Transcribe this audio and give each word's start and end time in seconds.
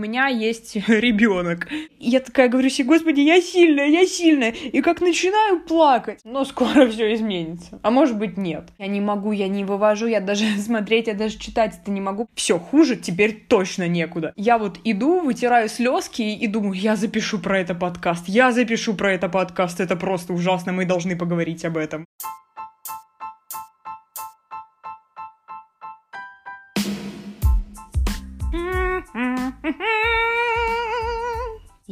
меня 0.00 0.26
есть 0.26 0.76
ребенок. 0.88 1.68
Я 1.98 2.20
такая 2.20 2.48
говорю 2.48 2.68
себе, 2.68 2.88
господи, 2.88 3.20
я 3.20 3.40
сильная, 3.40 3.86
я 3.86 4.06
сильная. 4.06 4.50
И 4.50 4.80
как 4.80 5.00
начинаю 5.00 5.60
плакать. 5.60 6.20
Но 6.24 6.44
скоро 6.44 6.86
все 6.90 7.14
изменится. 7.14 7.78
А 7.82 7.90
может 7.90 8.18
быть 8.18 8.36
нет. 8.36 8.68
Я 8.78 8.86
не 8.86 9.00
могу, 9.00 9.32
я 9.32 9.48
не 9.48 9.64
вывожу, 9.64 10.06
я 10.06 10.20
даже 10.20 10.44
смотреть, 10.58 11.06
я 11.06 11.14
даже 11.14 11.38
читать 11.38 11.78
это 11.80 11.90
не 11.90 12.00
могу. 12.00 12.28
Все, 12.34 12.58
хуже 12.58 12.96
теперь 12.96 13.44
точно 13.48 13.86
некуда. 13.86 14.32
Я 14.36 14.58
вот 14.58 14.78
иду, 14.84 15.20
вытираю 15.20 15.68
слезки 15.68 16.22
и 16.22 16.46
думаю, 16.46 16.74
я 16.74 16.96
запишу 16.96 17.38
про 17.38 17.60
это 17.60 17.74
подкаст, 17.74 18.24
я 18.28 18.52
запишу 18.52 18.94
про 18.94 19.12
это 19.12 19.28
подкаст, 19.28 19.80
это 19.80 19.96
просто 19.96 20.32
ужасно, 20.32 20.72
мы 20.72 20.84
должны 20.84 21.16
поговорить 21.16 21.64
об 21.64 21.76
этом. 21.76 22.06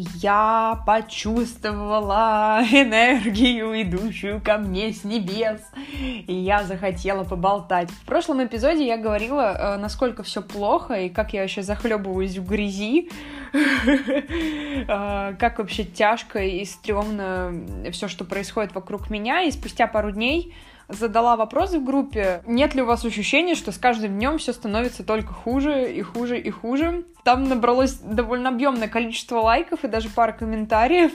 Я 0.01 0.81
почувствовала 0.87 2.61
энергию, 2.71 3.83
идущую 3.83 4.41
ко 4.41 4.57
мне 4.57 4.93
с 4.93 5.03
небес, 5.03 5.61
и 5.99 6.33
я 6.33 6.63
захотела 6.63 7.25
поболтать. 7.25 7.91
В 7.91 8.05
прошлом 8.05 8.45
эпизоде 8.45 8.87
я 8.87 8.97
говорила, 8.97 9.57
э, 9.59 9.77
насколько 9.77 10.23
все 10.23 10.41
плохо, 10.41 10.95
и 10.95 11.09
как 11.09 11.33
я 11.33 11.41
вообще 11.41 11.63
захлебываюсь 11.63 12.39
в 12.39 12.47
грязи, 12.47 13.11
э, 13.53 15.35
как 15.37 15.59
вообще 15.59 15.83
тяжко 15.83 16.45
и 16.45 16.65
стрёмно 16.65 17.91
все, 17.91 18.07
что 18.07 18.25
происходит 18.25 18.77
вокруг 18.77 19.11
меня, 19.11 19.43
и 19.43 19.51
спустя 19.51 19.89
пару 19.89 20.13
дней 20.13 20.55
задала 20.89 21.37
вопрос 21.37 21.75
в 21.75 21.85
группе, 21.85 22.43
нет 22.47 22.75
ли 22.75 22.83
у 22.83 22.87
вас 22.87 23.05
ощущения, 23.05 23.55
что 23.55 23.73
с 23.73 23.79
каждым 23.79 24.17
днем 24.17 24.39
все 24.39 24.53
становится 24.53 25.05
только 25.05 25.33
хуже 25.33 25.93
и 25.93 26.03
хуже 26.03 26.41
и 26.41 26.51
хуже. 26.51 27.05
Там 27.25 27.49
набралось 27.49 27.95
довольно 27.95 28.49
объемное 28.49 28.89
количество 28.89 29.41
лайков 29.41 29.85
и 29.85 29.89
даже 29.89 30.09
пара 30.09 30.33
комментариев, 30.33 31.13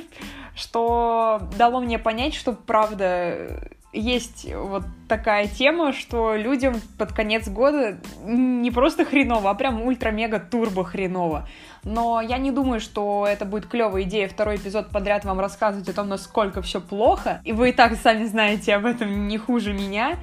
что 0.55 1.41
дало 1.57 1.80
мне 1.80 1.98
понять, 1.98 2.35
что 2.35 2.54
правда 2.54 3.68
есть 3.94 4.52
вот 4.54 4.84
такая 5.08 5.48
тема, 5.48 5.94
что 5.94 6.36
людям 6.36 6.82
под 6.98 7.13
конец 7.13 7.48
года 7.48 7.98
не 8.26 8.72
просто 8.72 9.05
хреново, 9.05 9.52
а 9.52 9.54
прям 9.54 9.82
ультра-мега-турбо 9.84 10.84
хреново. 10.84 11.48
Но 11.84 12.21
я 12.21 12.38
не 12.38 12.52
думаю, 12.52 12.80
что 12.80 13.26
это 13.30 13.46
будет 13.46 13.68
клевая 13.68 14.04
идея 14.04 14.27
второй 14.27 14.55
эпизод 14.55 14.90
подряд 14.90 15.26
вам 15.26 15.40
рассказывать 15.40 15.88
о 15.90 15.94
том, 15.94 16.10
насколько 16.10 16.62
все 16.62 16.82
плохо. 16.82 17.41
И 17.44 17.52
вы 17.52 17.70
и 17.70 17.74
так 17.74 17.96
сами 17.96 18.26
знаете 18.26 18.74
об 18.76 18.86
этом 18.86 19.27
не 19.27 19.38
хуже 19.38 19.74
меня. 19.74 20.18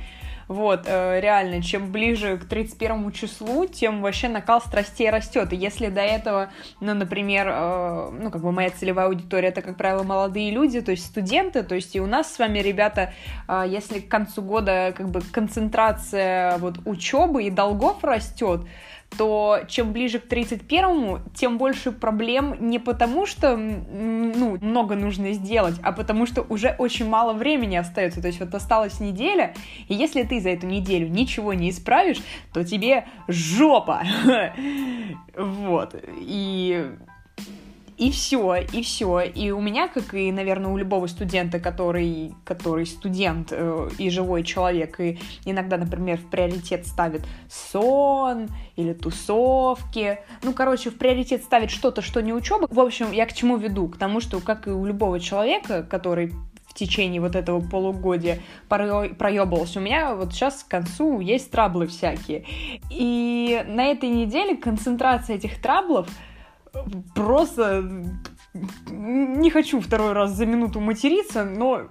Вот, 0.51 0.83
э, 0.87 1.21
реально, 1.21 1.63
чем 1.63 1.93
ближе 1.93 2.37
к 2.37 2.45
31 2.45 3.13
числу, 3.13 3.67
тем 3.67 4.03
вообще 4.03 4.29
накал 4.29 4.61
страстей 4.61 5.09
растет. 5.09 5.53
И 5.53 5.57
если 5.57 5.87
до 5.87 6.01
этого, 6.01 6.51
ну, 6.81 6.93
например, 6.93 7.47
э, 7.49 8.11
ну, 8.21 8.33
как 8.33 8.43
бы 8.43 8.51
моя 8.51 8.71
целевая 8.71 9.07
аудитория, 9.07 9.51
это, 9.51 9.63
как 9.63 9.77
правило, 9.77 10.03
молодые 10.03 10.51
люди, 10.51 10.81
то 10.81 10.91
есть 10.91 11.07
студенты, 11.07 11.63
то 11.63 11.77
есть 11.77 11.95
и 11.95 12.01
у 12.01 12.07
нас 12.07 12.35
с 12.35 12.41
вами, 12.41 12.59
ребята, 12.59 13.13
э, 13.47 13.65
если 13.69 14.01
к 14.01 14.09
концу 14.09 14.43
года, 14.43 14.93
как 14.97 15.09
бы, 15.09 15.21
концентрация 15.21 16.59
вот 16.59 16.81
учебы 16.85 17.45
и 17.45 17.51
долгов 17.51 18.03
растет, 18.03 18.63
то 19.17 19.61
чем 19.69 19.93
ближе 19.93 20.19
к 20.19 20.27
31-му, 20.27 21.19
тем 21.35 21.59
больше 21.59 21.93
проблем 21.93 22.57
не 22.61 22.79
потому, 22.79 23.27
что 23.27 23.57
ну, 23.57 24.59
много 24.61 24.95
нужно 24.95 25.33
сделать, 25.33 25.75
а 25.83 25.93
потому 25.93 26.27
что 26.27 26.43
уже 26.43 26.75
очень 26.79 27.09
мало 27.09 27.33
времени 27.33 27.77
остается. 27.77 28.21
То 28.21 28.29
есть 28.29 28.41
вот 28.41 28.55
осталась 28.55 29.01
неделя, 29.01 29.55
и 29.89 29.95
если 29.95 30.23
ты 30.23 30.41
за 30.41 30.51
эту 30.51 30.67
неделю 30.67 31.09
ничего 31.09 31.55
не 31.55 31.71
исправишь, 31.71 32.19
то 32.53 32.65
тебе 32.65 33.07
жопа. 33.29 34.03
Вот. 35.37 35.95
И 36.19 36.91
и 38.01 38.11
все, 38.11 38.57
и 38.73 38.83
все. 38.83 39.21
И 39.21 39.51
у 39.51 39.61
меня, 39.61 39.87
как 39.87 40.15
и, 40.15 40.33
наверное, 40.33 40.71
у 40.71 40.79
любого 40.79 41.07
студента, 41.07 41.61
который, 41.61 42.35
который 42.45 42.87
студент 42.87 43.49
э, 43.51 43.91
и 43.99 44.09
живой 44.09 44.43
человек, 44.43 44.99
и 45.01 45.19
иногда, 45.45 45.77
например, 45.77 46.17
в 46.17 46.31
приоритет 46.31 46.87
ставит 46.87 47.27
сон 47.51 48.49
или 48.77 48.95
тусовки. 48.95 50.19
Ну, 50.43 50.55
короче, 50.55 50.89
в 50.89 50.97
приоритет 50.97 51.45
ставит 51.45 51.71
что-то, 51.71 52.01
что 52.01 52.23
не 52.23 52.33
учеба. 52.33 52.67
В 52.71 52.81
общем, 52.81 53.13
я 53.13 53.27
к 53.27 53.35
чему 53.35 53.59
веду? 53.59 53.89
К 53.89 53.99
тому, 53.99 54.21
что, 54.21 54.41
как 54.41 54.67
и 54.67 54.71
у 54.71 54.87
любого 54.87 55.21
человека, 55.21 55.83
который 55.83 56.33
в 56.69 56.73
течение 56.73 57.21
вот 57.21 57.37
этого 57.37 57.61
полугодия 57.61 58.39
проебывался. 58.69 59.79
У 59.79 59.83
меня 59.83 60.15
вот 60.15 60.33
сейчас 60.33 60.63
к 60.63 60.69
концу 60.69 61.21
есть 61.21 61.51
траблы 61.51 61.87
всякие. 61.87 62.47
И 62.89 63.63
на 63.69 63.89
этой 63.89 64.09
неделе 64.09 64.57
концентрация 64.57 65.37
этих 65.37 65.61
траблов— 65.61 66.09
просто 67.15 67.85
не 68.91 69.51
хочу 69.51 69.81
второй 69.81 70.13
раз 70.13 70.33
за 70.33 70.45
минуту 70.47 70.81
материться, 70.81 71.45
но 71.45 71.83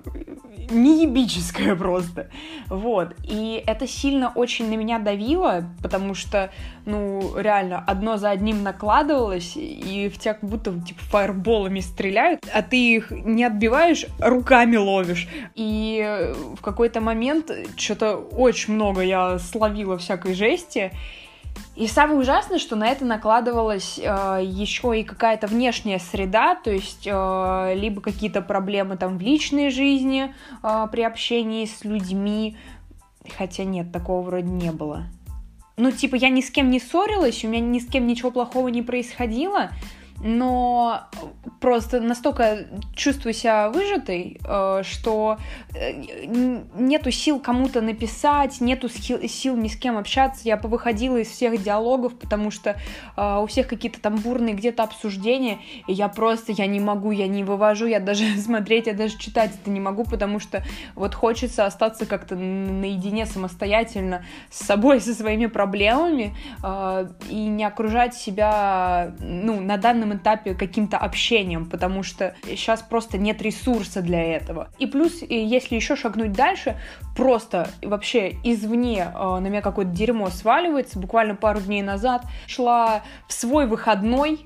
неебическое 0.70 1.76
просто. 1.76 2.30
Вот. 2.68 3.16
И 3.24 3.64
это 3.66 3.88
сильно 3.88 4.30
очень 4.30 4.70
на 4.70 4.76
меня 4.76 5.00
давило, 5.00 5.64
потому 5.82 6.14
что, 6.14 6.52
ну, 6.86 7.34
реально, 7.38 7.84
одно 7.88 8.18
за 8.18 8.32
одним 8.32 8.64
накладывалось, 8.64 9.54
и 9.56 10.12
в 10.14 10.20
тебя 10.20 10.34
как 10.34 10.50
будто, 10.50 10.80
типа, 10.80 11.02
фаерболами 11.02 11.80
стреляют, 11.80 12.42
а 12.54 12.62
ты 12.62 12.96
их 12.96 13.12
не 13.12 13.44
отбиваешь, 13.44 14.06
руками 14.20 14.76
ловишь. 14.76 15.28
И 15.56 16.34
в 16.58 16.62
какой-то 16.62 17.02
момент 17.02 17.52
что-то 17.78 18.16
очень 18.18 18.74
много 18.74 19.02
я 19.02 19.40
словила 19.40 19.98
всякой 19.98 20.34
жести, 20.34 20.92
и 21.76 21.88
самое 21.88 22.20
ужасное, 22.20 22.60
что 22.60 22.76
на 22.76 22.88
это 22.88 23.06
накладывалась 23.06 23.98
э, 23.98 24.42
еще 24.44 25.00
и 25.00 25.04
какая-то 25.04 25.48
внешняя 25.48 26.00
среда, 26.00 26.56
то 26.56 26.72
есть 26.72 27.06
э, 27.06 27.74
либо 27.76 28.02
какие-то 28.02 28.42
проблемы 28.42 28.98
там 28.98 29.18
в 29.18 29.22
личной 29.22 29.70
жизни 29.70 30.34
э, 30.62 30.88
при 30.92 31.02
общении 31.04 31.66
с 31.66 31.86
людьми, 31.86 32.58
хотя 33.38 33.64
нет, 33.64 33.92
такого 33.92 34.22
вроде 34.22 34.50
не 34.50 34.72
было. 34.72 35.06
Ну, 35.78 35.92
типа, 35.92 36.16
я 36.16 36.28
ни 36.30 36.42
с 36.42 36.52
кем 36.52 36.70
не 36.70 36.80
ссорилась, 36.80 37.46
у 37.46 37.48
меня 37.48 37.62
ни 37.62 37.80
с 37.80 37.88
кем 37.88 38.06
ничего 38.06 38.32
плохого 38.32 38.68
не 38.68 38.82
происходило, 38.82 39.70
но 40.22 41.10
просто 41.60 42.00
настолько 42.00 42.66
чувствую 42.96 43.34
себя 43.34 43.70
выжатой, 43.70 44.40
э, 44.44 44.82
что 44.84 45.38
э, 45.74 45.94
нету 46.76 47.12
сил 47.12 47.40
кому-то 47.40 47.82
написать, 47.82 48.62
нету 48.62 48.90
сил 48.90 49.58
ни 49.58 49.68
с 49.68 49.76
кем 49.76 49.98
общаться. 49.98 50.42
Я 50.44 50.58
повыходила 50.58 51.18
из 51.18 51.28
всех 51.28 51.62
диалогов, 51.62 52.18
потому 52.18 52.52
что 52.52 52.78
э, 53.16 53.40
у 53.42 53.46
всех 53.48 53.68
какие-то 53.68 54.02
там 54.02 54.18
бурные 54.18 54.56
где-то 54.56 54.84
обсуждения, 54.84 55.60
и 55.88 55.94
я 55.94 56.08
просто, 56.08 56.52
я 56.52 56.66
не 56.68 56.80
могу, 56.80 57.12
я 57.12 57.28
не 57.28 57.44
вывожу, 57.44 57.86
я 57.86 58.00
даже 58.00 58.26
смотреть, 58.38 58.88
я 58.88 58.94
даже 58.94 59.18
читать 59.18 59.52
это 59.62 59.70
не 59.70 59.80
могу, 59.80 60.04
потому 60.04 60.40
что 60.40 60.64
вот 60.96 61.16
хочется 61.16 61.66
остаться 61.66 62.06
как-то 62.06 62.36
наедине 62.36 63.26
самостоятельно 63.26 64.26
с 64.50 64.66
собой, 64.66 65.00
со 65.10 65.14
своими 65.14 65.48
проблемами, 65.48 66.36
и 67.30 67.36
не 67.36 67.64
окружать 67.64 68.14
себя, 68.14 69.14
ну, 69.20 69.60
на 69.60 69.78
данном 69.78 70.09
данном 70.10 70.18
этапе 70.18 70.54
каким-то 70.54 70.98
общением, 70.98 71.66
потому 71.66 72.04
что 72.04 72.36
сейчас 72.46 72.82
просто 72.82 73.18
нет 73.18 73.42
ресурса 73.42 74.02
для 74.02 74.24
этого. 74.24 74.70
И 74.80 74.86
плюс, 74.86 75.22
если 75.22 75.76
еще 75.76 75.96
шагнуть 75.96 76.34
дальше, 76.34 76.76
просто 77.16 77.70
вообще 77.82 78.36
извне 78.44 79.12
э, 79.14 79.40
на 79.40 79.48
меня 79.48 79.62
какое-то 79.62 79.92
дерьмо 79.92 80.30
сваливается. 80.30 81.00
Буквально 81.00 81.36
пару 81.36 81.60
дней 81.62 81.82
назад 81.82 82.24
шла 82.48 83.04
в 83.28 83.34
свой 83.34 83.68
выходной 83.68 84.40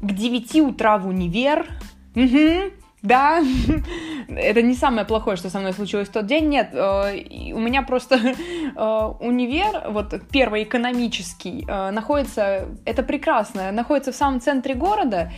к 0.00 0.12
9 0.12 0.56
утра 0.60 0.98
в 0.98 1.06
универ. 1.06 1.66
Угу. 2.14 2.81
Да, 3.02 3.42
это 4.28 4.62
не 4.62 4.74
самое 4.74 5.04
плохое, 5.04 5.36
что 5.36 5.50
со 5.50 5.58
мной 5.58 5.72
случилось 5.72 6.08
в 6.08 6.12
тот 6.12 6.26
день. 6.26 6.48
Нет, 6.48 6.70
э, 6.72 7.52
у 7.52 7.58
меня 7.58 7.82
просто 7.82 8.16
э, 8.76 9.12
универ, 9.20 9.90
вот 9.90 10.14
первый 10.30 10.62
экономический, 10.62 11.64
э, 11.66 11.90
находится, 11.90 12.68
это 12.84 13.02
прекрасно, 13.02 13.72
находится 13.72 14.12
в 14.12 14.16
самом 14.16 14.40
центре 14.40 14.74
города, 14.74 15.32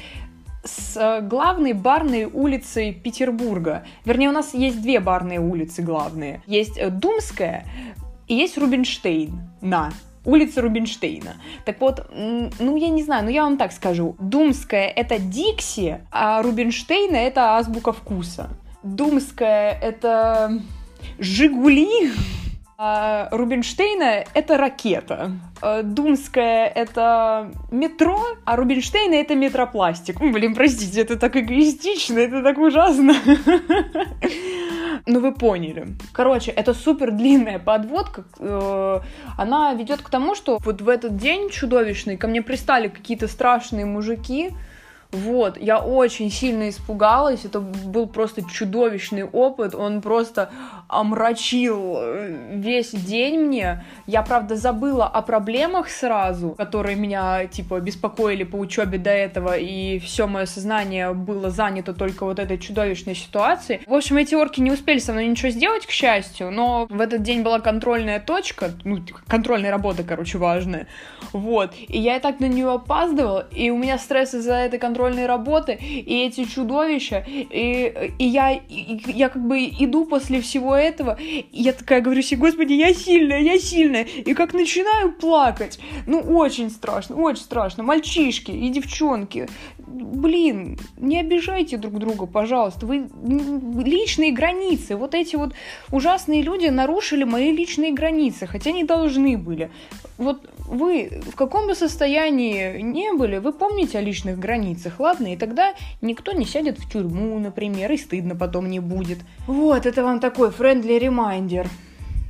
с 0.62 1.20
главной 1.22 1.74
барной 1.74 2.24
улицей 2.24 2.94
Петербурга. 2.94 3.84
Вернее, 4.06 4.30
у 4.30 4.32
нас 4.32 4.54
есть 4.54 4.80
две 4.80 4.98
барные 4.98 5.38
улицы 5.38 5.82
главные. 5.82 6.42
Есть 6.46 6.80
Думская 6.90 7.66
и 8.28 8.34
есть 8.34 8.56
Рубинштейн. 8.56 9.42
На, 9.60 9.90
улица 10.24 10.62
Рубинштейна. 10.62 11.36
Так 11.64 11.80
вот, 11.80 12.06
ну, 12.12 12.76
я 12.76 12.88
не 12.88 13.02
знаю, 13.02 13.24
но 13.24 13.30
я 13.30 13.44
вам 13.44 13.56
так 13.56 13.72
скажу. 13.72 14.16
Думская— 14.18 14.88
это 14.96 15.18
Дикси, 15.18 16.00
а 16.10 16.42
Рубинштейна— 16.42 17.16
это 17.16 17.56
азбука 17.56 17.92
вкуса. 17.92 18.48
Думская— 18.82 19.78
это 19.82 20.60
Жигули, 21.18 22.10
а 22.76 23.28
Рубинштейна— 23.30 24.24
это 24.34 24.58
ракета. 24.58 25.32
А 25.62 25.82
Думская— 25.82 26.66
это 26.74 27.52
метро, 27.70 28.20
а 28.44 28.56
Рубинштейна— 28.56 29.14
это 29.16 29.34
метропластик. 29.34 30.20
Блин, 30.20 30.54
простите, 30.54 31.00
это 31.00 31.16
так 31.16 31.36
эгоистично, 31.36 32.18
это 32.18 32.42
так 32.42 32.58
ужасно. 32.58 33.14
Ну, 35.06 35.20
вы 35.20 35.32
поняли. 35.32 35.88
Короче, 36.12 36.50
это 36.50 36.72
супер 36.72 37.10
длинная 37.10 37.58
подводка. 37.58 38.24
Э, 38.38 39.00
она 39.36 39.74
ведет 39.74 40.00
к 40.00 40.08
тому, 40.08 40.34
что 40.34 40.58
вот 40.64 40.80
в 40.80 40.88
этот 40.88 41.18
день 41.18 41.50
чудовищный 41.50 42.16
ко 42.16 42.26
мне 42.26 42.40
пристали 42.40 42.88
какие-то 42.88 43.28
страшные 43.28 43.84
мужики, 43.84 44.52
вот, 45.14 45.58
я 45.58 45.78
очень 45.78 46.28
сильно 46.28 46.68
испугалась, 46.68 47.44
это 47.44 47.60
был 47.60 48.08
просто 48.08 48.42
чудовищный 48.42 49.22
опыт, 49.22 49.72
он 49.72 50.02
просто 50.02 50.50
омрачил 50.94 51.96
э, 51.98 52.52
весь 52.54 52.90
день 52.90 53.40
мне. 53.40 53.84
Я, 54.06 54.22
правда, 54.22 54.56
забыла 54.56 55.06
о 55.06 55.22
проблемах 55.22 55.88
сразу, 55.88 56.50
которые 56.50 56.96
меня, 56.96 57.46
типа, 57.46 57.80
беспокоили 57.80 58.44
по 58.44 58.56
учебе 58.56 58.98
до 58.98 59.10
этого, 59.10 59.56
и 59.56 59.98
все 59.98 60.26
мое 60.26 60.46
сознание 60.46 61.12
было 61.12 61.50
занято 61.50 61.94
только 61.94 62.24
вот 62.24 62.38
этой 62.38 62.58
чудовищной 62.58 63.14
ситуацией. 63.14 63.80
В 63.86 63.94
общем, 63.94 64.16
эти 64.16 64.34
орки 64.34 64.60
не 64.60 64.70
успели 64.70 64.98
со 64.98 65.12
мной 65.12 65.26
ничего 65.26 65.50
сделать, 65.50 65.86
к 65.86 65.90
счастью, 65.90 66.50
но 66.50 66.86
в 66.88 67.00
этот 67.00 67.22
день 67.22 67.42
была 67.42 67.60
контрольная 67.60 68.20
точка, 68.20 68.70
ну, 68.84 69.00
контрольная 69.26 69.70
работа, 69.70 70.02
короче, 70.04 70.38
важная, 70.38 70.86
вот, 71.32 71.72
и 71.76 71.98
я 71.98 72.16
и 72.16 72.20
так 72.20 72.40
на 72.40 72.46
нее 72.46 72.70
опаздывала, 72.70 73.46
и 73.50 73.70
у 73.70 73.76
меня 73.76 73.98
стресс 73.98 74.34
из-за 74.34 74.54
этой 74.54 74.78
контрольной 74.78 75.26
работы, 75.26 75.72
и 75.74 76.26
эти 76.26 76.44
чудовища, 76.44 77.24
и, 77.26 78.12
и 78.18 78.24
я, 78.24 78.52
и, 78.52 79.00
я 79.06 79.28
как 79.28 79.42
бы 79.42 79.58
иду 79.64 80.04
после 80.06 80.40
всего 80.40 80.76
и 81.18 81.46
я 81.52 81.72
такая 81.72 82.00
говорю 82.00 82.22
себе, 82.22 82.40
господи, 82.40 82.72
я 82.72 82.92
сильная, 82.92 83.40
я 83.40 83.58
сильная, 83.58 84.04
и 84.04 84.34
как 84.34 84.54
начинаю 84.54 85.12
плакать. 85.12 85.78
Ну, 86.06 86.20
очень 86.20 86.70
страшно, 86.70 87.16
очень 87.16 87.42
страшно. 87.42 87.82
Мальчишки 87.82 88.50
и 88.50 88.68
девчонки, 88.68 89.48
блин, 89.86 90.78
не 90.96 91.20
обижайте 91.20 91.76
друг 91.76 91.98
друга, 91.98 92.26
пожалуйста. 92.26 92.86
Вы 92.86 93.08
личные 93.84 94.32
границы, 94.32 94.96
вот 94.96 95.14
эти 95.14 95.36
вот 95.36 95.54
ужасные 95.90 96.42
люди 96.42 96.66
нарушили 96.66 97.24
мои 97.24 97.52
личные 97.52 97.92
границы, 97.92 98.46
хотя 98.46 98.72
не 98.72 98.84
должны 98.84 99.36
были. 99.36 99.70
Вот 100.18 100.48
вы 100.66 101.22
в 101.30 101.36
каком 101.36 101.66
бы 101.66 101.74
состоянии 101.74 102.80
не 102.80 103.12
были, 103.12 103.38
вы 103.38 103.52
помните 103.52 103.98
о 103.98 104.00
личных 104.00 104.38
границах, 104.38 105.00
ладно? 105.00 105.32
И 105.32 105.36
тогда 105.36 105.74
никто 106.00 106.32
не 106.32 106.44
сядет 106.44 106.78
в 106.78 106.90
тюрьму, 106.90 107.38
например, 107.38 107.90
и 107.92 107.96
стыдно 107.96 108.34
потом 108.34 108.70
не 108.70 108.80
будет. 108.80 109.18
Вот, 109.46 109.86
это 109.86 110.02
вам 110.02 110.20
такой 110.20 110.48
friendly 110.48 110.98
reminder. 111.00 111.66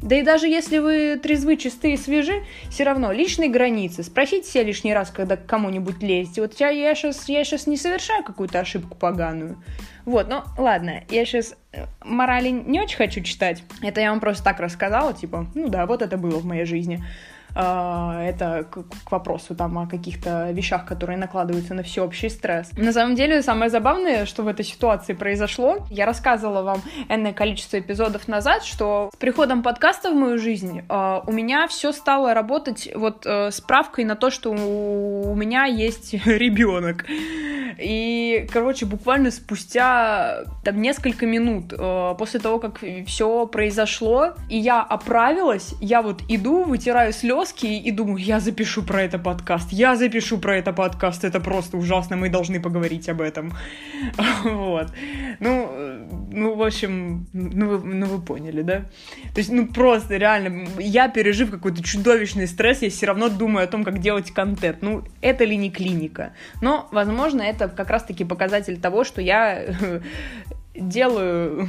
Да 0.05 0.17
и 0.17 0.23
даже 0.23 0.47
если 0.47 0.79
вы 0.79 1.19
трезвы, 1.21 1.56
чистые, 1.56 1.97
свежи, 1.97 2.45
все 2.69 2.85
равно 2.85 3.11
личные 3.11 3.49
границы. 3.49 4.03
Спросите 4.03 4.47
себя 4.47 4.62
лишний 4.62 4.93
раз, 4.93 5.11
когда 5.11 5.39
к 5.39 5.47
кому-нибудь 5.47 6.03
лезете. 6.03 6.43
Вот 6.43 6.61
я, 6.61 6.69
я, 6.69 6.95
сейчас, 6.95 7.27
я 7.27 7.43
сейчас 7.43 7.67
не 7.67 7.79
совершаю 7.79 8.23
какую-то 8.23 8.61
ошибку 8.61 8.97
поганую. 8.97 9.56
Вот, 10.05 10.29
ну 10.29 10.43
ладно, 10.59 11.03
я 11.09 11.25
сейчас 11.25 11.56
э, 11.73 11.87
морали 12.05 12.51
не 12.51 12.83
очень 12.83 12.99
хочу 12.99 13.23
читать. 13.23 13.62
Это 13.81 14.03
я 14.03 14.11
вам 14.11 14.21
просто 14.21 14.45
так 14.45 14.61
рассказала, 14.61 15.15
типа, 15.15 15.47
ну 15.55 15.69
да, 15.69 15.87
вот 15.87 16.03
это 16.03 16.19
было 16.19 16.39
в 16.39 16.45
моей 16.45 16.67
жизни. 16.67 17.03
А, 17.55 18.23
это 18.23 18.67
к 18.71 19.11
вопросу 19.11 19.55
там 19.55 19.79
о 19.79 19.87
каких-то 19.87 20.51
вещах, 20.51 20.85
которые 20.87 21.17
накладываются 21.17 21.75
на 21.75 21.83
всеобщий 21.83 22.29
стресс. 22.29 22.71
На 22.77 22.93
самом 22.93 23.15
деле, 23.15 23.43
самое 23.43 23.71
забавное, 23.71 24.27
что 24.27 24.43
в 24.43 24.49
этой 24.49 24.65
ситуации 24.65 25.12
произошло, 25.12 25.87
я 25.91 26.06
рассказывала 26.06 26.62
вам 26.62 26.83
энное 27.09 27.33
количество 27.33 27.79
эпизодов 27.79 28.29
назад, 28.29 28.65
что 28.65 29.11
с 29.15 29.17
приходом 29.17 29.62
подкаста 29.62 30.11
в 30.11 30.15
мою 30.15 30.39
жизнь 30.39 30.83
а, 30.89 31.23
у 31.27 31.33
меня 31.33 31.69
все 31.69 31.93
стало 31.93 32.35
работать 32.35 32.89
вот 32.95 33.25
э, 33.27 33.51
справкой 33.51 34.05
на 34.05 34.17
то, 34.17 34.31
что 34.31 34.50
у 34.50 35.35
меня 35.35 35.65
есть 35.65 36.15
ребенок. 36.27 37.05
И, 37.79 38.47
короче, 38.53 38.87
буквально 38.87 39.31
спустя 39.31 40.45
там 40.65 40.81
несколько 40.81 41.27
минут 41.27 41.73
э, 41.73 42.15
после 42.19 42.41
того, 42.41 42.59
как 42.59 42.83
все 43.07 43.47
произошло, 43.47 44.35
и 44.49 44.59
я 44.59 44.83
оправилась, 44.83 45.75
я 45.81 46.03
вот 46.03 46.23
иду, 46.29 46.65
вытираю 46.65 47.12
слезки 47.44 47.67
и 47.67 47.91
думаю, 47.91 48.17
я 48.17 48.41
запишу 48.41 48.82
про 48.82 49.02
это 49.02 49.19
подкаст, 49.19 49.73
я 49.73 49.96
запишу 49.96 50.38
про 50.38 50.56
это 50.56 50.73
подкаст, 50.73 51.25
это 51.25 51.41
просто 51.41 51.76
ужасно, 51.76 52.17
мы 52.17 52.31
должны 52.31 52.61
поговорить 52.61 53.08
об 53.08 53.20
этом. 53.20 53.52
Вот. 54.44 54.93
Ну, 55.41 55.70
ну, 56.31 56.55
в 56.55 56.62
общем, 56.62 57.26
ну 57.32 57.79
ну 57.79 58.06
вы 58.06 58.20
поняли, 58.23 58.62
да? 58.62 58.81
То 59.35 59.41
есть, 59.41 59.50
ну 59.50 59.67
просто 59.67 60.17
реально, 60.17 60.69
я 60.79 61.08
пережив 61.08 61.50
какой-то 61.50 61.82
чудовищный 61.82 62.46
стресс, 62.46 62.82
я 62.82 62.91
все 62.91 63.06
равно 63.06 63.29
думаю 63.29 63.64
о 63.64 63.67
том, 63.67 63.85
как 63.85 63.99
делать 63.99 64.31
контент. 64.31 64.82
Ну, 64.82 65.02
это 65.23 65.44
ли 65.44 65.56
не 65.56 65.70
клиника? 65.70 66.32
Но, 66.62 66.88
возможно, 66.93 67.43
это 67.43 67.69
как 67.69 67.90
раз-таки 67.90 68.25
показатель 68.25 68.81
того, 68.81 69.05
что 69.05 69.20
я 69.20 69.64
делаю 70.75 71.69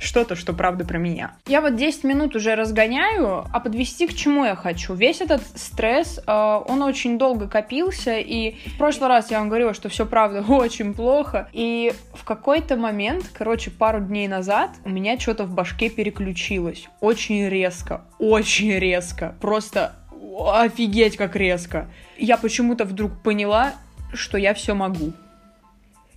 что-то, 0.00 0.34
что 0.34 0.52
правда 0.52 0.84
про 0.84 0.98
меня. 0.98 1.32
Я 1.46 1.60
вот 1.60 1.76
10 1.76 2.04
минут 2.04 2.34
уже 2.34 2.54
разгоняю, 2.54 3.44
а 3.52 3.60
подвести 3.60 4.06
к 4.06 4.14
чему 4.14 4.44
я 4.44 4.56
хочу. 4.56 4.94
Весь 4.94 5.20
этот 5.20 5.42
стресс, 5.54 6.18
э, 6.26 6.32
он 6.32 6.82
очень 6.82 7.18
долго 7.18 7.48
копился, 7.48 8.18
и 8.18 8.56
в 8.66 8.78
прошлый 8.78 9.08
раз 9.08 9.30
я 9.30 9.38
вам 9.38 9.48
говорила, 9.48 9.74
что 9.74 9.88
все 9.88 10.06
правда 10.06 10.40
очень 10.48 10.94
плохо, 10.94 11.48
и 11.52 11.92
в 12.14 12.24
какой-то 12.24 12.76
момент, 12.76 13.30
короче, 13.32 13.70
пару 13.70 14.00
дней 14.00 14.26
назад 14.26 14.70
у 14.84 14.88
меня 14.88 15.18
что-то 15.18 15.44
в 15.44 15.54
башке 15.54 15.90
переключилось. 15.90 16.88
Очень 17.00 17.48
резко, 17.48 18.02
очень 18.18 18.72
резко, 18.78 19.34
просто 19.40 19.96
офигеть 20.38 21.16
как 21.16 21.36
резко. 21.36 21.90
Я 22.16 22.36
почему-то 22.36 22.84
вдруг 22.84 23.22
поняла, 23.22 23.74
что 24.14 24.38
я 24.38 24.54
все 24.54 24.74
могу. 24.74 25.12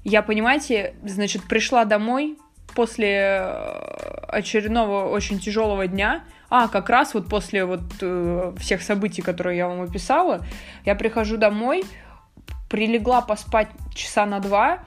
Я, 0.03 0.21
понимаете, 0.21 0.95
значит, 1.03 1.44
пришла 1.44 1.85
домой, 1.85 2.38
после 2.75 3.39
э, 3.39 4.25
очередного 4.27 5.10
очень 5.10 5.39
тяжелого 5.39 5.88
дня, 5.88 6.24
а, 6.50 6.68
как 6.68 6.89
раз 6.89 7.13
вот 7.13 7.27
после 7.30 7.65
вот 7.65 7.81
э, 8.01 8.54
всех 8.60 8.81
событий, 8.81 9.21
которые 9.21 9.57
я 9.57 9.68
вам 9.68 9.81
описала, 9.81 10.45
я 10.86 10.95
прихожу 10.95 11.38
домой, 11.38 11.83
прилегла 12.69 13.21
поспать 13.21 13.69
часа 13.94 14.25
на 14.25 14.39
два, 14.39 14.83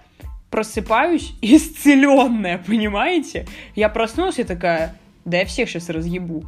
просыпаюсь 0.50 1.34
исцеленная, 1.42 2.58
понимаете? 2.58 3.46
Я 3.74 3.88
проснулась 3.88 4.38
и 4.38 4.44
такая, 4.44 4.96
да 5.24 5.38
я 5.38 5.44
всех 5.44 5.68
сейчас 5.68 5.88
разъебу. 5.88 6.44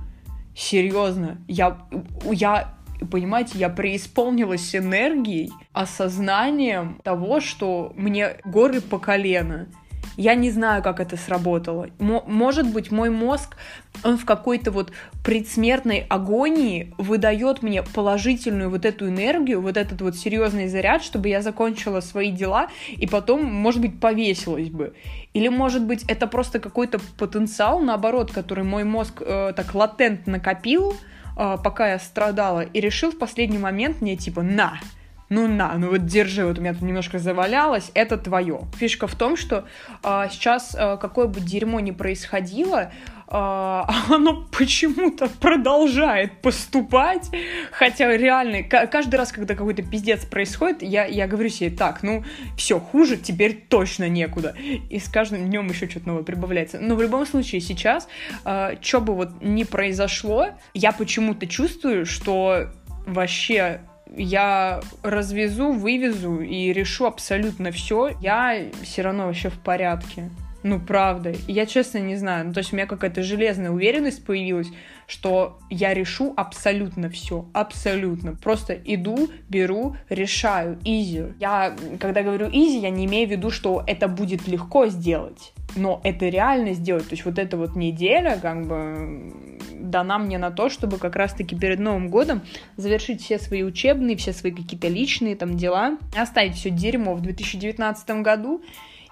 Серьезно, 0.57 1.39
я, 1.47 1.79
я, 2.25 2.75
понимаете, 3.11 3.59
я 3.59 3.69
преисполнилась 3.69 4.75
энергией, 4.75 5.53
осознанием 5.73 7.01
того, 7.05 7.41
что 7.41 7.93
мне 7.97 8.37
горы 8.45 8.81
по 8.81 8.99
колено. 8.99 9.69
Я 10.19 10.35
не 10.35 10.51
знаю, 10.51 10.83
как 10.83 10.99
это 10.99 11.17
сработало. 11.17 11.91
Может 12.01 12.73
быть, 12.73 12.91
мой 12.91 13.09
мозг, 13.09 13.57
он 14.03 14.19
в 14.19 14.25
какой-то 14.25 14.73
вот 14.73 14.91
предсмертной 15.23 16.07
агонии 16.11 16.93
выдает 16.99 17.63
мне 17.63 17.85
положительную 17.85 18.69
вот 18.69 18.85
эту 18.85 19.09
энергию, 19.09 19.61
вот 19.61 19.77
этот 19.77 20.03
вот 20.03 20.17
серьезный 20.17 20.67
заряд, 20.67 21.05
чтобы 21.05 21.29
я 21.29 21.41
закончила 21.41 22.01
свои 22.01 22.33
дела 22.33 22.67
и 22.97 23.07
потом, 23.07 23.45
может 23.45 23.81
быть, 23.81 24.01
повесилась 24.01 24.71
бы. 24.71 24.93
Или, 25.35 25.47
может 25.47 25.85
быть, 25.85 26.03
это 26.09 26.27
просто 26.27 26.59
какой-то 26.59 26.99
потенциал, 27.17 27.79
наоборот, 27.79 28.33
который 28.33 28.65
мой 28.65 28.83
мозг 28.83 29.23
э, 29.25 29.53
так 29.55 29.73
латентно 29.73 30.41
копил, 30.41 30.97
э, 31.37 31.59
пока 31.63 31.91
я 31.93 32.01
страдала, 32.01 32.63
и 32.63 32.81
решил 32.81 33.13
в 33.13 33.19
последний 33.19 33.59
момент 33.59 34.01
мне 34.01 34.17
типа 34.17 34.43
«на, 34.43 34.81
ну 35.29 35.47
на, 35.47 35.75
ну 35.75 35.91
вот 35.91 36.07
держи, 36.07 36.45
вот 36.45 36.59
у 36.59 36.61
меня 36.61 36.73
тут 36.73 36.83
немножко 36.83 37.19
завалялось, 37.19 37.91
это 37.95 38.17
твое. 38.17 38.61
Фишка 38.77 39.07
в 39.07 39.15
том, 39.15 39.37
что 39.37 39.65
а, 40.03 40.29
сейчас 40.29 40.75
а, 40.79 40.97
какое 40.97 41.27
бы 41.27 41.41
дерьмо 41.41 41.81
ни 41.81 41.91
происходило, 41.91 42.91
а, 43.31 43.87
оно 44.09 44.47
почему-то 44.51 45.29
продолжает 45.29 46.41
поступать, 46.41 47.31
хотя 47.73 48.17
реально, 48.17 48.63
каждый 48.63 49.17
раз, 49.17 49.33
когда 49.33 49.55
какой-то 49.55 49.83
пиздец 49.83 50.25
происходит, 50.25 50.83
я, 50.83 51.05
я 51.05 51.27
говорю 51.27 51.51
себе, 51.51 51.71
так, 51.71 52.03
ну, 52.03 52.25
все, 52.57 52.81
хуже 52.81 53.19
теперь 53.19 53.67
точно 53.69 54.09
некуда. 54.09 54.55
И 54.89 54.99
с 54.99 55.09
каждым 55.09 55.47
днем 55.47 55.69
еще 55.69 55.89
что-то 55.89 56.09
новое 56.09 56.23
прибавляется. 56.23 56.79
Но 56.81 56.95
в 56.95 57.03
любом 57.03 57.27
случае 57.27 57.61
сейчас, 57.61 58.09
а, 58.45 58.75
что 58.81 59.01
бы 59.01 59.15
вот 59.15 59.43
ни 59.43 59.65
произошло, 59.65 60.49
я 60.73 60.93
почему-то 60.93 61.47
чувствую, 61.47 62.07
что 62.07 62.71
вообще 63.07 63.81
я 64.19 64.81
развезу, 65.03 65.73
вывезу 65.73 66.41
и 66.41 66.73
решу 66.73 67.07
абсолютно 67.07 67.71
все, 67.71 68.11
я 68.21 68.65
все 68.83 69.03
равно 69.03 69.27
вообще 69.27 69.49
в 69.49 69.59
порядке. 69.59 70.31
Ну, 70.69 70.79
правда. 70.79 71.33
Я 71.47 71.65
честно 71.65 71.97
не 71.97 72.17
знаю. 72.17 72.49
Ну, 72.49 72.53
то 72.53 72.59
есть 72.59 72.75
у 72.75 72.77
меня 72.77 72.85
какая-то 72.85 73.23
железная 73.23 73.71
уверенность 73.71 74.23
появилась, 74.23 74.69
что 75.07 75.59
я 75.71 75.95
решу 75.95 76.35
абсолютно 76.37 77.09
все. 77.09 77.47
Абсолютно. 77.55 78.35
Просто 78.35 78.75
иду, 78.75 79.31
беру, 79.49 79.97
решаю. 80.11 80.79
Изи. 80.85 81.23
Я, 81.41 81.75
когда 81.99 82.23
говорю 82.23 82.51
изи, 82.53 82.81
я 82.81 82.91
не 82.91 83.07
имею 83.07 83.27
в 83.27 83.31
виду, 83.31 83.51
что 83.51 83.83
это 83.87 84.09
будет 84.09 84.47
легко 84.47 84.89
сделать. 84.89 85.55
Но 85.75 86.03
это 86.05 86.29
реально 86.29 86.75
сделать. 86.75 87.05
То 87.09 87.15
есть 87.15 87.25
вот 87.25 87.39
эта 87.39 87.57
вот 87.57 87.75
неделя, 87.75 88.39
как 88.41 88.67
бы, 88.67 89.33
дана 89.73 90.19
мне 90.19 90.37
на 90.37 90.51
то, 90.51 90.69
чтобы 90.69 90.99
как 90.99 91.17
раз-таки 91.17 91.57
перед 91.57 91.79
Новым 91.79 92.11
годом 92.11 92.43
завершить 92.77 93.23
все 93.23 93.39
свои 93.39 93.63
учебные, 93.63 94.19
все 94.19 94.35
свои 94.35 94.53
какие-то 94.53 94.89
личные 94.89 95.35
там 95.35 95.57
дела, 95.57 95.97
оставить 96.15 96.57
все 96.57 96.69
дерьмо 96.69 97.15
в 97.15 97.23
2019 97.23 98.11
году 98.21 98.63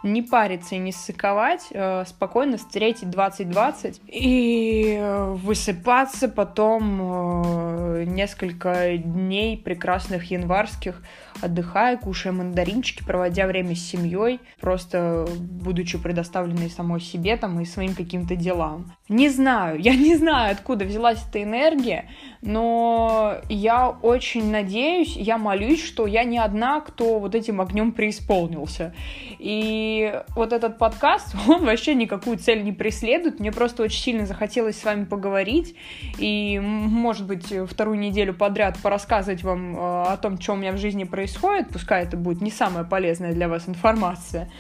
не 0.03 0.23
париться 0.23 0.75
и 0.75 0.79
не 0.79 0.93
ссыковать, 0.93 1.69
э, 1.71 2.05
спокойно 2.07 2.57
встретить 2.57 3.11
2020 3.11 4.00
и 4.09 5.00
высыпаться 5.35 6.29
потом 6.29 8.05
несколько 8.05 8.97
дней 8.97 9.57
прекрасных 9.57 10.31
январских 10.31 11.03
отдыхая, 11.43 11.97
кушая 11.97 12.33
мандаринчики, 12.33 13.05
проводя 13.05 13.47
время 13.47 13.75
с 13.75 13.81
семьей, 13.81 14.41
просто 14.61 15.26
будучи 15.38 15.99
предоставленной 15.99 16.71
самой 16.71 17.00
себе 17.00 17.37
там 17.37 17.61
и 17.61 17.65
своим 17.65 17.95
каким-то 17.95 18.37
делам. 18.37 18.93
Не 19.09 19.29
знаю, 19.29 19.79
я 19.81 19.95
не 19.95 20.17
знаю, 20.17 20.53
откуда 20.53 20.85
взялась 20.85 21.23
эта 21.29 21.43
энергия, 21.43 22.09
но 22.43 23.37
я 23.49 23.91
очень 23.91 24.50
надеюсь, 24.50 25.17
я 25.17 25.38
молюсь, 25.38 25.85
что 25.85 26.07
я 26.07 26.25
не 26.25 26.38
одна, 26.38 26.81
кто 26.81 27.19
вот 27.19 27.35
этим 27.35 27.61
огнем 27.61 27.93
преисполнился. 27.93 28.95
И 29.38 29.86
вот 30.35 30.52
этот 30.52 30.78
подкаст, 30.78 31.35
он 31.49 31.64
вообще 31.64 31.95
никакую 31.95 32.38
цель 32.38 32.62
не 32.64 32.73
преследует, 32.73 33.40
мне 33.40 33.52
просто 33.52 33.83
очень 33.83 34.00
сильно 34.00 34.26
захотелось 34.26 34.78
с 34.78 34.85
вами 34.85 35.05
поговорить 35.05 35.75
и, 36.19 36.59
может 36.61 37.26
быть, 37.26 37.52
вторую 37.69 37.99
неделю 37.99 38.35
подряд 38.35 38.78
порассказывать 38.83 39.43
вам 39.43 39.76
э, 39.76 39.78
о 39.78 40.16
том, 40.16 40.40
что 40.40 40.52
у 40.52 40.57
меня 40.57 40.73
в 40.73 40.78
жизни 40.78 41.05
происходит, 41.05 41.69
пускай 41.71 42.05
это 42.05 42.16
будет 42.16 42.40
не 42.40 42.50
самая 42.50 42.85
полезная 42.85 43.33
для 43.33 43.49
вас 43.49 43.69
информация, 43.69 44.50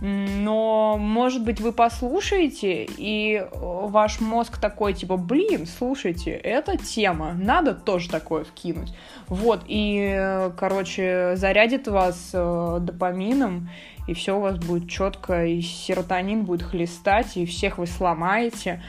но, 0.00 0.96
может 0.98 1.42
быть, 1.42 1.60
вы 1.60 1.72
послушаете, 1.72 2.86
и 2.96 3.46
ваш 3.52 4.20
мозг 4.20 4.58
такой, 4.58 4.92
типа, 4.92 5.16
блин, 5.16 5.66
слушайте, 5.66 6.32
это 6.32 6.76
тема, 6.76 7.32
надо 7.32 7.74
тоже 7.74 8.10
такое 8.10 8.44
вкинуть. 8.44 8.92
Вот, 9.28 9.62
и, 9.66 10.50
короче, 10.58 11.32
зарядит 11.36 11.88
вас 11.88 12.30
э, 12.32 12.78
допамином, 12.80 13.70
и 14.06 14.14
все 14.14 14.36
у 14.36 14.40
вас 14.40 14.58
будет 14.58 14.88
четко, 14.88 15.46
и 15.46 15.60
серотонин 15.62 16.44
будет 16.44 16.62
хлестать, 16.62 17.36
и 17.36 17.46
всех 17.46 17.78
вы 17.78 17.86
сломаете. 17.86 18.82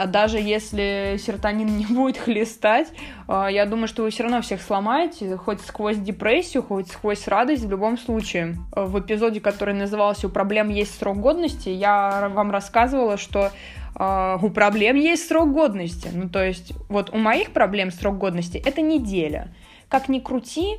А 0.00 0.06
даже 0.06 0.38
если 0.38 1.16
серотонин 1.18 1.76
не 1.76 1.84
будет 1.90 2.16
хлестать, 2.16 2.88
а, 3.28 3.48
я 3.48 3.66
думаю, 3.66 3.86
что 3.86 4.02
вы 4.02 4.08
все 4.08 4.22
равно 4.22 4.40
всех 4.40 4.62
сломаете, 4.62 5.36
хоть 5.36 5.60
сквозь 5.60 5.98
депрессию, 5.98 6.62
хоть 6.62 6.88
сквозь 6.88 7.28
радость, 7.28 7.64
в 7.64 7.70
любом 7.70 7.98
случае. 7.98 8.56
В 8.74 8.98
эпизоде, 8.98 9.40
который 9.40 9.74
назывался 9.74 10.28
«У 10.28 10.30
проблем 10.30 10.70
есть 10.70 10.98
срок 10.98 11.18
годности», 11.18 11.68
я 11.68 12.30
вам 12.34 12.50
рассказывала, 12.50 13.16
что 13.16 13.50
Uh, 13.92 14.38
у 14.40 14.48
проблем 14.50 14.96
есть 14.96 15.28
срок 15.28 15.52
годности. 15.52 16.08
Ну, 16.14 16.28
то 16.28 16.42
есть, 16.42 16.72
вот 16.88 17.10
у 17.12 17.18
моих 17.18 17.50
проблем 17.50 17.90
срок 17.90 18.16
годности 18.16 18.56
это 18.64 18.80
неделя. 18.80 19.48
Как 19.88 20.08
ни 20.08 20.20
крути, 20.20 20.76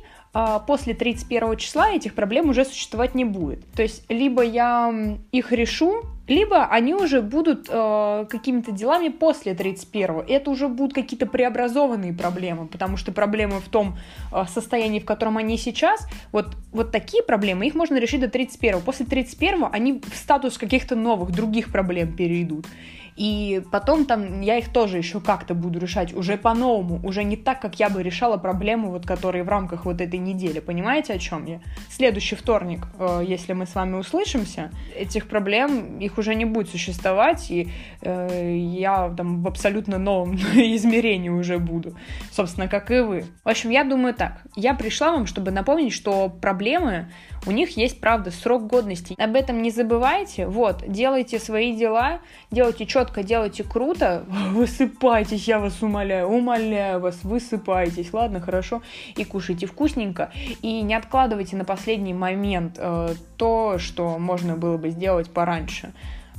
после 0.66 0.94
31 0.94 1.56
числа 1.56 1.90
этих 1.90 2.14
проблем 2.14 2.48
уже 2.48 2.64
существовать 2.64 3.14
не 3.14 3.24
будет. 3.24 3.70
То 3.74 3.82
есть, 3.82 4.10
либо 4.10 4.42
я 4.42 4.92
их 5.30 5.52
решу, 5.52 6.02
либо 6.32 6.64
они 6.66 6.94
уже 6.94 7.20
будут 7.20 7.66
э, 7.68 8.26
какими-то 8.28 8.72
делами 8.72 9.08
после 9.08 9.52
31-го. 9.52 10.24
Это 10.26 10.50
уже 10.50 10.68
будут 10.68 10.94
какие-то 10.94 11.26
преобразованные 11.26 12.12
проблемы, 12.12 12.66
потому 12.66 12.96
что 12.96 13.12
проблемы 13.12 13.60
в 13.60 13.68
том 13.68 13.98
э, 14.32 14.44
состоянии, 14.48 14.98
в 14.98 15.04
котором 15.04 15.36
они 15.36 15.58
сейчас, 15.58 16.06
вот, 16.32 16.56
вот 16.72 16.90
такие 16.90 17.22
проблемы, 17.22 17.66
их 17.66 17.74
можно 17.74 17.98
решить 17.98 18.20
до 18.20 18.26
31-го. 18.26 18.80
После 18.80 19.06
31-го 19.06 19.68
они 19.72 20.00
в 20.00 20.16
статус 20.16 20.58
каких-то 20.58 20.96
новых, 20.96 21.32
других 21.32 21.70
проблем 21.70 22.16
перейдут. 22.16 22.66
И 23.16 23.62
потом 23.70 24.06
там 24.06 24.40
я 24.40 24.58
их 24.58 24.72
тоже 24.72 24.98
еще 24.98 25.20
как-то 25.20 25.54
буду 25.54 25.78
решать 25.78 26.14
уже 26.14 26.36
по-новому, 26.36 27.00
уже 27.04 27.24
не 27.24 27.36
так, 27.36 27.60
как 27.60 27.78
я 27.78 27.88
бы 27.88 28.02
решала 28.02 28.36
проблемы, 28.36 28.90
вот, 28.90 29.06
которые 29.06 29.44
в 29.44 29.48
рамках 29.48 29.84
вот 29.84 30.00
этой 30.00 30.18
недели. 30.18 30.60
Понимаете, 30.60 31.14
о 31.14 31.18
чем 31.18 31.44
я? 31.46 31.60
Следующий 31.90 32.36
вторник, 32.36 32.86
э, 32.98 33.22
если 33.26 33.52
мы 33.52 33.66
с 33.66 33.74
вами 33.74 33.96
услышимся, 33.96 34.70
этих 34.96 35.28
проблем, 35.28 35.98
их 35.98 36.18
уже 36.18 36.34
не 36.34 36.44
будет 36.44 36.70
существовать, 36.70 37.50
и 37.50 37.68
э, 38.00 38.56
я 38.56 39.12
там 39.16 39.42
в 39.42 39.48
абсолютно 39.48 39.98
новом 39.98 40.36
измерении 40.54 41.28
уже 41.28 41.58
буду, 41.58 41.96
собственно, 42.30 42.68
как 42.68 42.90
и 42.90 43.00
вы. 43.00 43.24
В 43.44 43.48
общем, 43.48 43.70
я 43.70 43.84
думаю 43.84 44.14
так. 44.14 44.42
Я 44.56 44.74
пришла 44.74 45.12
вам, 45.12 45.26
чтобы 45.26 45.50
напомнить, 45.50 45.92
что 45.92 46.28
проблемы 46.28 47.08
у 47.46 47.50
них 47.50 47.76
есть, 47.76 48.00
правда, 48.00 48.30
срок 48.30 48.66
годности. 48.66 49.14
Об 49.18 49.34
этом 49.34 49.62
не 49.62 49.70
забывайте. 49.70 50.46
Вот, 50.46 50.82
делайте 50.86 51.38
свои 51.38 51.76
дела, 51.76 52.20
делайте 52.50 52.86
четко, 52.86 53.22
делайте 53.22 53.64
круто, 53.64 54.24
высыпайтесь, 54.50 55.48
я 55.48 55.58
вас 55.58 55.82
умоляю, 55.82 56.28
умоляю 56.28 57.00
вас, 57.00 57.18
высыпайтесь, 57.22 58.12
ладно, 58.12 58.40
хорошо, 58.40 58.82
и 59.16 59.24
кушайте 59.24 59.66
вкусненько, 59.66 60.30
и 60.62 60.82
не 60.82 60.94
откладывайте 60.94 61.56
на 61.56 61.64
последний 61.64 62.14
момент 62.14 62.76
э, 62.78 63.14
то, 63.36 63.78
что 63.78 64.18
можно 64.18 64.56
было 64.56 64.76
бы 64.76 64.90
сделать 64.90 65.30
пораньше 65.30 65.92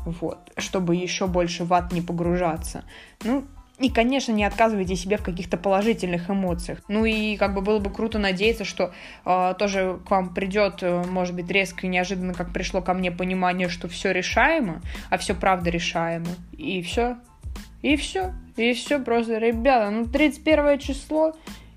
вот, 0.05 0.51
чтобы 0.57 0.95
еще 0.95 1.27
больше 1.27 1.63
в 1.63 1.73
ад 1.73 1.91
не 1.91 2.01
погружаться. 2.01 2.83
Ну, 3.23 3.45
и, 3.79 3.89
конечно, 3.89 4.31
не 4.31 4.45
отказывайте 4.45 4.95
себе 4.95 5.17
в 5.17 5.23
каких-то 5.23 5.57
положительных 5.57 6.29
эмоциях. 6.29 6.79
Ну 6.87 7.05
и 7.05 7.37
как 7.37 7.55
бы 7.55 7.61
было 7.61 7.79
бы 7.79 7.89
круто 7.89 8.19
надеяться, 8.19 8.65
что 8.65 8.93
э, 9.25 9.55
тоже 9.57 9.99
к 10.05 10.11
вам 10.11 10.33
придет, 10.33 10.83
э, 10.83 11.03
может 11.09 11.35
быть, 11.35 11.49
резко 11.49 11.87
и 11.87 11.89
неожиданно, 11.89 12.33
как 12.33 12.53
пришло 12.53 12.81
ко 12.81 12.93
мне 12.93 13.11
понимание, 13.11 13.69
что 13.69 13.87
все 13.87 14.11
решаемо, 14.11 14.81
а 15.09 15.17
все 15.17 15.33
правда 15.33 15.71
решаемо. 15.71 16.27
И 16.55 16.83
все. 16.83 17.17
И 17.81 17.95
все. 17.95 18.33
И 18.57 18.73
все 18.73 18.99
просто, 18.99 19.39
ребята, 19.39 19.89
ну 19.89 20.05
31 20.05 20.77
число, 20.77 21.33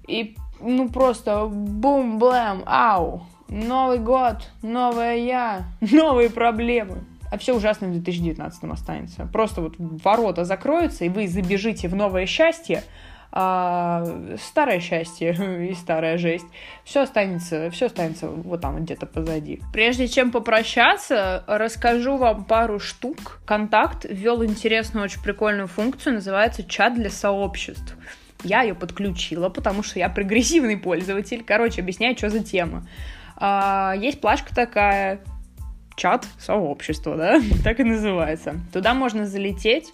и 0.06 0.36
ну 0.60 0.90
просто 0.90 1.46
бум-блэм, 1.46 2.62
ау. 2.66 3.26
Новый 3.48 3.98
год, 3.98 4.50
новая 4.60 5.16
я, 5.16 5.64
новые 5.80 6.28
проблемы 6.28 7.04
а 7.30 7.38
все 7.38 7.54
ужасное 7.54 7.88
в 7.88 7.92
2019 7.92 8.64
останется. 8.64 9.28
Просто 9.32 9.60
вот 9.60 9.74
ворота 9.78 10.44
закроются, 10.44 11.04
и 11.04 11.08
вы 11.08 11.28
забежите 11.28 11.88
в 11.88 11.94
новое 11.94 12.26
счастье, 12.26 12.82
а 13.32 14.04
старое 14.40 14.80
счастье 14.80 15.68
и 15.70 15.74
старая 15.74 16.16
жесть, 16.16 16.46
все 16.84 17.02
останется, 17.02 17.70
все 17.70 17.86
останется 17.86 18.28
вот 18.28 18.62
там 18.62 18.82
где-то 18.82 19.06
позади. 19.06 19.60
Прежде 19.72 20.08
чем 20.08 20.30
попрощаться, 20.30 21.44
расскажу 21.46 22.16
вам 22.16 22.44
пару 22.44 22.78
штук. 22.78 23.40
Контакт 23.44 24.06
ввел 24.08 24.44
интересную, 24.44 25.04
очень 25.04 25.22
прикольную 25.22 25.68
функцию, 25.68 26.14
называется 26.14 26.64
чат 26.64 26.94
для 26.94 27.10
сообществ. 27.10 27.96
Я 28.42 28.62
ее 28.62 28.74
подключила, 28.74 29.48
потому 29.48 29.82
что 29.82 29.98
я 29.98 30.08
прогрессивный 30.08 30.76
пользователь. 30.76 31.42
Короче, 31.44 31.82
объясняю, 31.82 32.16
что 32.16 32.30
за 32.30 32.42
тема. 32.42 32.86
А, 33.36 33.94
есть 33.98 34.20
плашка 34.20 34.54
такая, 34.54 35.20
чат 35.96 36.26
сообщества, 36.38 37.16
да, 37.16 37.40
так 37.64 37.80
и 37.80 37.84
называется. 37.84 38.60
Туда 38.72 38.94
можно 38.94 39.26
залететь 39.26 39.92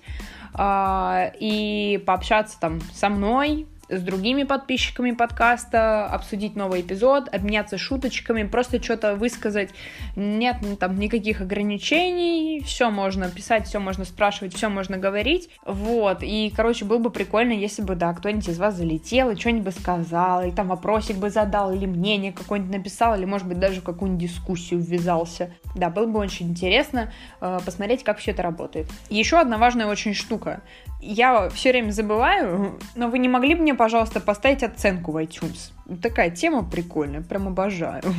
э, 0.58 1.32
и 1.40 2.02
пообщаться 2.04 2.60
там 2.60 2.80
со 2.92 3.08
мной, 3.08 3.66
с 3.92 4.00
другими 4.00 4.44
подписчиками 4.44 5.12
подкаста, 5.12 6.06
обсудить 6.06 6.56
новый 6.56 6.80
эпизод, 6.80 7.28
обменяться 7.32 7.76
шуточками, 7.76 8.44
просто 8.44 8.82
что-то 8.82 9.14
высказать. 9.14 9.70
Нет 10.16 10.56
ну, 10.62 10.76
там 10.76 10.98
никаких 10.98 11.40
ограничений, 11.40 12.62
все 12.64 12.90
можно 12.90 13.28
писать, 13.28 13.66
все 13.66 13.78
можно 13.78 14.04
спрашивать, 14.04 14.54
все 14.54 14.68
можно 14.68 14.96
говорить. 14.96 15.50
Вот, 15.66 16.22
и, 16.22 16.52
короче, 16.54 16.84
было 16.84 16.98
бы 16.98 17.10
прикольно, 17.10 17.52
если 17.52 17.82
бы, 17.82 17.94
да, 17.94 18.14
кто-нибудь 18.14 18.48
из 18.48 18.58
вас 18.58 18.76
залетел 18.76 19.30
и 19.30 19.36
что-нибудь 19.36 19.76
сказал, 19.76 20.42
или 20.42 20.50
там 20.50 20.68
вопросик 20.68 21.16
бы 21.16 21.30
задал, 21.30 21.72
или 21.72 21.86
мнение 21.86 22.32
какое-нибудь 22.32 22.76
написал, 22.76 23.14
или, 23.16 23.24
может 23.26 23.46
быть, 23.46 23.58
даже 23.58 23.80
в 23.80 23.84
какую-нибудь 23.84 24.22
дискуссию 24.22 24.80
ввязался. 24.80 25.52
Да, 25.74 25.90
было 25.90 26.06
бы 26.06 26.18
очень 26.18 26.50
интересно 26.50 27.12
э, 27.40 27.58
посмотреть, 27.64 28.04
как 28.04 28.18
все 28.18 28.30
это 28.30 28.42
работает. 28.42 28.86
Еще 29.10 29.38
одна 29.38 29.58
важная 29.58 29.86
очень 29.86 30.14
штука 30.14 30.62
я 31.02 31.48
все 31.50 31.72
время 31.72 31.90
забываю, 31.90 32.78
но 32.94 33.08
вы 33.08 33.18
не 33.18 33.28
могли 33.28 33.56
бы 33.56 33.62
мне, 33.62 33.74
пожалуйста, 33.74 34.20
поставить 34.20 34.62
оценку 34.62 35.10
в 35.10 35.16
iTunes? 35.16 35.72
Такая 36.00 36.30
тема 36.30 36.62
прикольная, 36.62 37.22
прям 37.22 37.48
обожаю. 37.48 38.02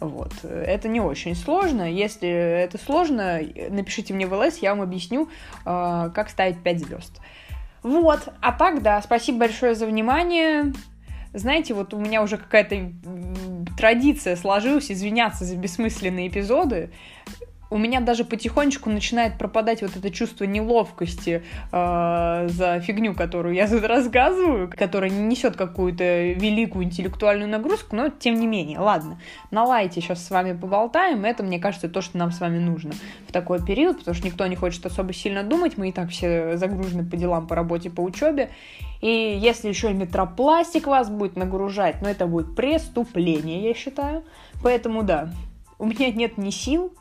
Вот. 0.00 0.32
Это 0.42 0.88
не 0.88 0.98
очень 0.98 1.34
сложно. 1.34 1.82
Если 1.82 2.26
это 2.26 2.78
сложно, 2.78 3.38
напишите 3.68 4.14
мне 4.14 4.26
в 4.26 4.32
ЛС, 4.32 4.56
я 4.62 4.70
вам 4.70 4.80
объясню, 4.80 5.28
а, 5.66 6.08
как 6.08 6.30
ставить 6.30 6.62
5 6.62 6.78
звезд. 6.78 7.20
Вот. 7.82 8.28
А 8.40 8.52
так, 8.52 8.80
да, 8.80 9.02
спасибо 9.02 9.40
большое 9.40 9.74
за 9.74 9.84
внимание. 9.84 10.72
Знаете, 11.34 11.74
вот 11.74 11.92
у 11.92 11.98
меня 11.98 12.22
уже 12.22 12.38
какая-то 12.38 12.92
традиция 13.76 14.36
сложилась 14.36 14.90
извиняться 14.90 15.44
за 15.44 15.56
бессмысленные 15.56 16.28
эпизоды 16.28 16.90
у 17.70 17.78
меня 17.78 18.00
даже 18.00 18.24
потихонечку 18.24 18.90
начинает 18.90 19.38
пропадать 19.38 19.80
вот 19.80 19.96
это 19.96 20.10
чувство 20.10 20.44
неловкости 20.44 21.44
э, 21.70 22.48
за 22.50 22.80
фигню, 22.80 23.14
которую 23.14 23.54
я 23.54 23.68
тут 23.68 23.84
рассказываю, 23.84 24.68
которая 24.68 25.10
не 25.10 25.22
несет 25.22 25.56
какую-то 25.56 26.32
великую 26.32 26.84
интеллектуальную 26.84 27.48
нагрузку, 27.48 27.94
но 27.94 28.08
тем 28.08 28.34
не 28.34 28.48
менее, 28.48 28.80
ладно, 28.80 29.20
на 29.52 29.64
лайте 29.64 30.00
сейчас 30.00 30.24
с 30.24 30.30
вами 30.30 30.52
поболтаем, 30.52 31.24
это, 31.24 31.44
мне 31.44 31.60
кажется, 31.60 31.88
то, 31.88 32.02
что 32.02 32.18
нам 32.18 32.32
с 32.32 32.40
вами 32.40 32.58
нужно 32.58 32.92
в 33.28 33.32
такой 33.32 33.64
период, 33.64 34.00
потому 34.00 34.16
что 34.16 34.26
никто 34.26 34.46
не 34.48 34.56
хочет 34.56 34.84
особо 34.84 35.12
сильно 35.12 35.44
думать, 35.44 35.78
мы 35.78 35.90
и 35.90 35.92
так 35.92 36.10
все 36.10 36.56
загружены 36.56 37.04
по 37.04 37.16
делам, 37.16 37.46
по 37.46 37.54
работе, 37.54 37.88
по 37.88 38.00
учебе, 38.00 38.50
и 39.00 39.38
если 39.40 39.68
еще 39.68 39.92
и 39.92 39.94
метропластик 39.94 40.88
вас 40.88 41.08
будет 41.08 41.36
нагружать, 41.36 42.02
ну 42.02 42.08
это 42.08 42.26
будет 42.26 42.56
преступление, 42.56 43.62
я 43.62 43.74
считаю, 43.74 44.24
поэтому 44.62 45.04
да, 45.04 45.32
у 45.78 45.86
меня 45.86 46.10
нет 46.10 46.36
ни 46.36 46.50
сил, 46.50 46.92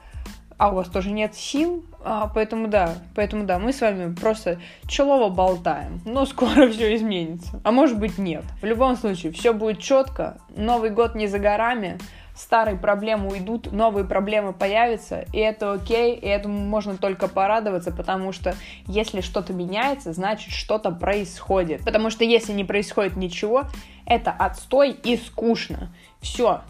а 0.60 0.70
у 0.70 0.76
вас 0.76 0.90
тоже 0.90 1.10
нет 1.10 1.36
сил, 1.36 1.86
а, 2.04 2.30
поэтому 2.34 2.68
да, 2.68 2.96
поэтому 3.16 3.46
да, 3.46 3.60
мы 3.60 3.72
с 3.72 3.80
вами 3.80 4.14
просто 4.14 4.60
челово 4.88 5.30
болтаем, 5.30 6.02
но 6.06 6.26
скоро 6.26 6.70
все 6.72 6.96
изменится, 6.96 7.62
а 7.64 7.72
может 7.72 7.98
быть 7.98 8.18
нет. 8.18 8.44
В 8.62 8.66
любом 8.66 8.98
случае, 8.98 9.32
все 9.32 9.54
будет 9.54 9.80
четко, 9.80 10.38
Новый 10.56 10.90
год 10.90 11.16
не 11.16 11.28
за 11.28 11.40
горами, 11.40 11.98
старые 12.36 12.78
проблемы 12.78 13.32
уйдут, 13.32 13.72
новые 13.72 14.04
проблемы 14.04 14.52
появятся, 14.52 15.26
и 15.32 15.38
это 15.40 15.72
окей, 15.72 16.16
и 16.16 16.26
этому 16.26 16.60
можно 16.60 16.98
только 16.98 17.30
порадоваться, 17.30 17.92
потому 17.92 18.34
что 18.34 18.54
если 18.86 19.22
что-то 19.22 19.54
меняется, 19.54 20.12
значит 20.12 20.52
что-то 20.52 20.92
происходит. 20.92 21.86
Потому 21.86 22.10
что 22.10 22.26
если 22.26 22.52
не 22.52 22.66
происходит 22.66 23.16
ничего, 23.16 23.64
это 24.06 24.32
отстой 24.32 24.92
и 24.92 25.16
скучно. 25.16 25.94
Все. 26.20 26.62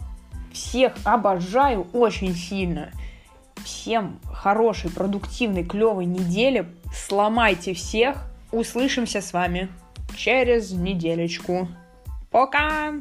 Всех 0.52 0.94
обожаю 1.04 1.88
очень 1.92 2.34
сильно. 2.34 2.90
Всем 3.64 4.18
хорошей, 4.32 4.90
продуктивной, 4.90 5.64
клевой 5.64 6.06
недели. 6.06 6.66
Сломайте 6.94 7.74
всех. 7.74 8.24
Услышимся 8.52 9.20
с 9.20 9.32
вами 9.32 9.68
через 10.16 10.72
неделечку. 10.72 11.68
Пока! 12.30 12.94